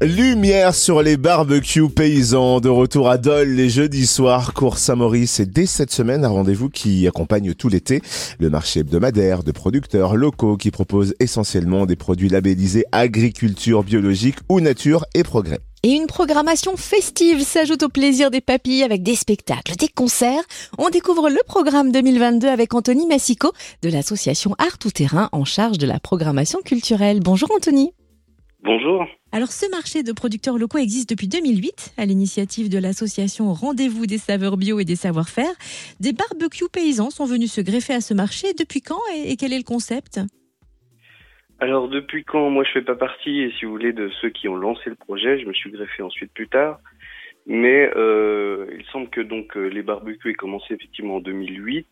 [0.00, 5.46] Lumière sur les barbecues paysans, de retour à Dole les jeudis soirs, cours Saint-Maurice et
[5.46, 8.00] dès cette semaine un rendez-vous qui accompagne tout l'été
[8.38, 14.60] le marché hebdomadaire de producteurs locaux qui proposent essentiellement des produits labellisés agriculture biologique ou
[14.60, 15.58] nature et progrès.
[15.82, 20.44] Et une programmation festive s'ajoute au plaisir des papilles avec des spectacles, des concerts.
[20.78, 23.50] On découvre le programme 2022 avec Anthony Massico
[23.82, 27.18] de l'association Art Tout Terrain en charge de la programmation culturelle.
[27.18, 27.90] Bonjour Anthony.
[28.62, 29.04] Bonjour.
[29.30, 34.16] Alors ce marché de producteurs locaux existe depuis 2008 à l'initiative de l'association Rendez-vous des
[34.16, 35.52] saveurs bio et des savoir-faire.
[36.00, 38.54] Des barbecues paysans sont venus se greffer à ce marché.
[38.58, 40.20] Depuis quand et quel est le concept?
[41.60, 42.48] Alors depuis quand?
[42.48, 45.38] Moi je fais pas partie, si vous voulez, de ceux qui ont lancé le projet,
[45.38, 46.80] je me suis greffé ensuite plus tard.
[47.44, 51.86] Mais euh, il semble que donc euh, les barbecues aient commencé effectivement en 2008,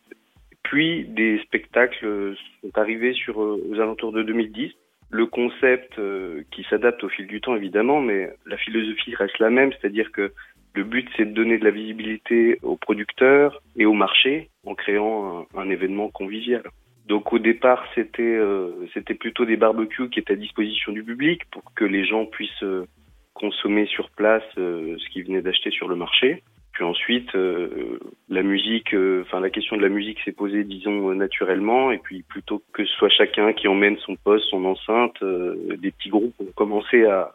[0.63, 4.71] puis des spectacles sont arrivés euh, aux alentours de 2010
[5.09, 9.49] le concept euh, qui s'adapte au fil du temps évidemment, mais la philosophie reste la
[9.49, 10.33] même, c'est-à-dire que
[10.73, 15.47] le but c'est de donner de la visibilité aux producteurs et au marché en créant
[15.55, 16.63] un, événement convivial.
[17.07, 18.71] Donc au départ c'était euh,
[19.19, 22.85] plutôt des barbecues qui étaient à disposition du public pour que les gens puissent euh,
[23.33, 26.43] consommer sur place ce qu'ils venaient d'acheter sur le marché.
[26.77, 27.97] Puis ensuite, euh,
[28.29, 31.91] la musique, euh, enfin la question de la musique s'est posée, disons, naturellement.
[31.91, 35.89] Et puis plutôt que ce soit chacun qui emmène son poste, son enceinte, euh, des
[35.89, 37.33] petits groupes ont commencé à,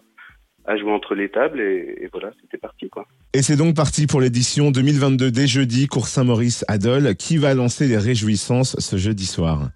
[0.64, 3.04] à jouer entre les tables et, voilà, c'était parti quoi.
[3.34, 7.16] Et c'est donc parti pour l'édition 2022 des jeudis Cours Saint-Maurice à Dole.
[7.16, 9.70] Qui va lancer les réjouissances ce jeudi soir?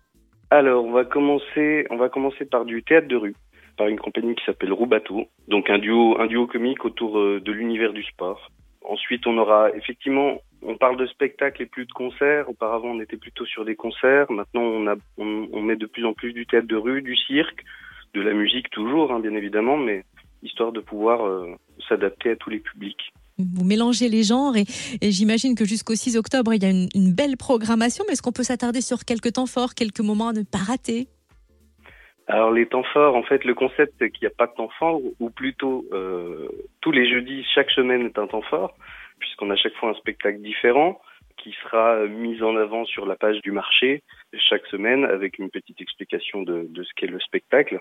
[0.50, 3.34] Alors on va commencer, on va commencer par du théâtre de rue,
[3.76, 7.92] par une compagnie qui s'appelle Roubateau, donc un duo, un duo comique autour de l'univers
[7.92, 8.52] du sport.
[8.88, 12.48] Ensuite, on aura effectivement, on parle de spectacles et plus de concerts.
[12.48, 14.30] Auparavant, on était plutôt sur des concerts.
[14.30, 17.64] Maintenant, on, a, on, met de plus en plus du théâtre de rue, du cirque,
[18.14, 20.04] de la musique toujours, hein, bien évidemment, mais
[20.42, 21.54] histoire de pouvoir euh,
[21.88, 23.12] s'adapter à tous les publics.
[23.38, 24.64] Vous mélangez les genres et,
[25.02, 28.32] j'imagine que jusqu'au 6 octobre, il y a une, une belle programmation, mais est-ce qu'on
[28.32, 31.08] peut s'attarder sur quelques temps forts, quelques moments à ne pas rater?
[32.28, 34.70] Alors les temps forts, en fait, le concept c'est qu'il n'y a pas de temps
[34.78, 36.48] fort, ou plutôt euh,
[36.80, 38.74] tous les jeudis, chaque semaine est un temps fort,
[39.18, 41.00] puisqu'on a chaque fois un spectacle différent
[41.36, 44.02] qui sera mis en avant sur la page du marché
[44.48, 47.80] chaque semaine avec une petite explication de, de ce qu'est le spectacle.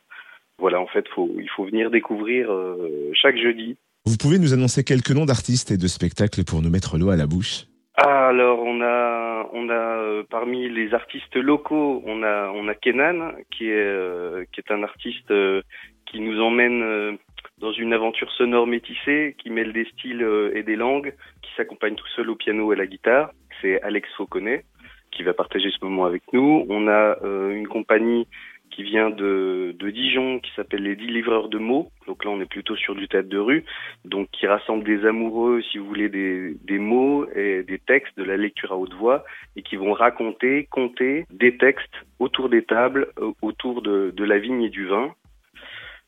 [0.57, 3.78] Voilà, en fait, faut, il faut venir découvrir euh, chaque jeudi.
[4.06, 7.16] Vous pouvez nous annoncer quelques noms d'artistes et de spectacles pour nous mettre l'eau à
[7.16, 7.66] la bouche?
[7.97, 13.31] Alors on a on a euh, parmi les artistes locaux on a on a Kenan
[13.52, 15.62] qui est euh, qui est un artiste euh,
[16.06, 17.17] qui nous emmène
[17.59, 22.07] dans une aventure sonore métissée qui mêle des styles et des langues qui s'accompagne tout
[22.16, 24.66] seul au piano et à la guitare c'est Alex Fauconnet
[25.11, 28.27] qui va partager ce moment avec nous on a une compagnie
[28.75, 31.89] qui vient de, Dijon, qui s'appelle les dix livreurs de mots.
[32.07, 33.63] Donc là, on est plutôt sur du théâtre de rue,
[34.03, 38.35] donc qui rassemble des amoureux, si vous voulez, des, mots et des textes, de la
[38.35, 39.23] lecture à haute voix,
[39.55, 44.63] et qui vont raconter, compter des textes autour des tables, euh, autour de la vigne
[44.63, 45.13] et du vin.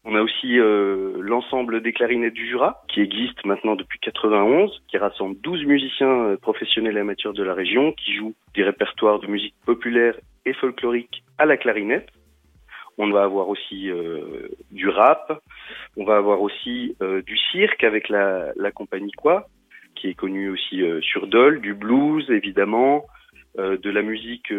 [0.09, 4.97] On a aussi euh, l'ensemble des clarinettes du Jura, qui existe maintenant depuis 91, qui
[4.97, 9.27] rassemble 12 musiciens euh, professionnels et amateurs de la région, qui jouent des répertoires de
[9.27, 12.07] musique populaire et folklorique à la clarinette.
[12.97, 15.43] On va avoir aussi euh, du rap.
[15.97, 19.49] On va avoir aussi euh, du cirque avec la, la compagnie Quoi,
[19.93, 23.05] qui est connue aussi euh, sur Dole, du blues évidemment,
[23.57, 24.53] de la musique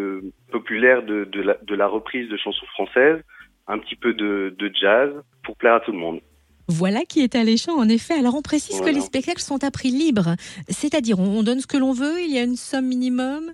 [0.51, 3.23] populaire, de, de, la, de la reprise de chansons françaises,
[3.69, 5.11] un petit peu de, de jazz
[5.45, 6.21] pour plaire à tout le monde.
[6.69, 8.15] Voilà qui est alléchant, en effet.
[8.15, 10.35] Alors, on précise que les spectacles sont à prix libre.
[10.69, 13.53] C'est-à-dire, on donne ce que l'on veut, il y a une somme minimum?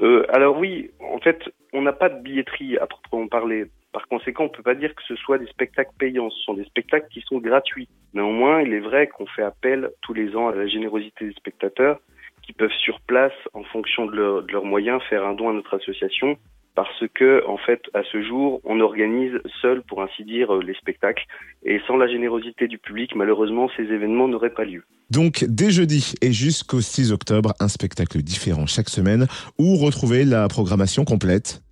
[0.00, 1.38] Euh, Alors oui, en fait,
[1.72, 3.66] on n'a pas de billetterie à proprement parler.
[3.92, 6.30] Par conséquent, on ne peut pas dire que ce soit des spectacles payants.
[6.30, 7.88] Ce sont des spectacles qui sont gratuits.
[8.14, 12.00] Néanmoins, il est vrai qu'on fait appel tous les ans à la générosité des spectateurs
[12.42, 16.38] qui peuvent sur place, en fonction de, leurs moyens, faire un don à notre association
[16.78, 21.24] parce que, en fait, à ce jour, on organise seul, pour ainsi dire, les spectacles.
[21.64, 24.84] Et sans la générosité du public, malheureusement, ces événements n'auraient pas lieu.
[25.10, 29.26] Donc, dès jeudi et jusqu'au 6 octobre, un spectacle différent chaque semaine.
[29.58, 31.62] Où retrouver la programmation complète?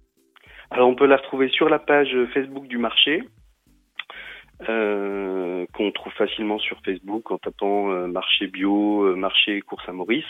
[0.72, 3.22] Alors, on peut la retrouver sur la page Facebook du marché.
[4.68, 9.92] Euh, qu'on trouve facilement sur Facebook en tapant euh, marché bio, euh, marché course à
[9.92, 10.24] Maurice.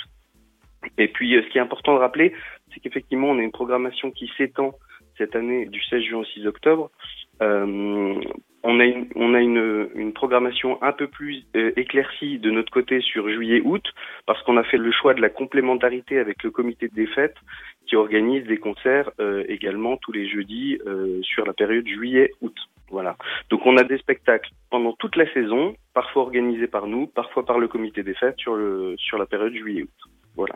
[0.99, 2.33] Et puis, ce qui est important de rappeler,
[2.73, 4.75] c'est qu'effectivement, on a une programmation qui s'étend
[5.19, 6.91] cette année du 16 juin au 6 octobre.
[7.43, 8.15] Euh,
[8.63, 12.73] on a, une, on a une, une programmation un peu plus euh, éclaircie de notre
[12.73, 13.85] côté sur juillet-août,
[14.27, 17.37] parce qu'on a fait le choix de la complémentarité avec le comité des fêtes,
[17.87, 20.79] qui organise des concerts euh, également tous les jeudis
[21.23, 22.57] sur la période juillet-août.
[22.91, 23.17] Voilà.
[23.51, 27.59] Donc on a des spectacles pendant toute la saison, parfois organisés par nous, parfois par
[27.59, 30.11] le comité des fêtes sur le sur la période juillet-août.
[30.37, 30.55] Voilà.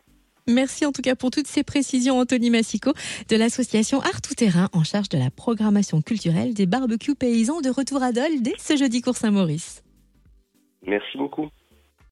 [0.51, 2.93] Merci en tout cas pour toutes ces précisions, Anthony Massico,
[3.29, 7.71] de l'association Art Tout Terrain, en charge de la programmation culturelle des barbecues paysans de
[7.71, 9.85] retour à Dole dès ce jeudi cours Saint-Maurice.
[10.87, 11.49] Merci beaucoup.